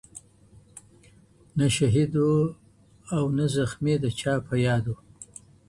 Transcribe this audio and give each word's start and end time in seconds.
نه 1.57 1.67
شهید 1.77 2.13
او 3.15 3.23
نه 3.37 3.45
زخمي 3.55 3.95
د 4.03 4.05
چا 4.19 4.33
په 4.47 4.55
یاد 4.65 4.83
وو 4.87 4.95